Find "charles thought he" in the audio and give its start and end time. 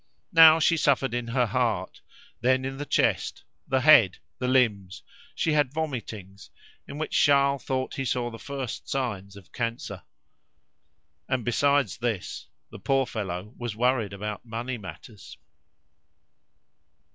7.21-8.03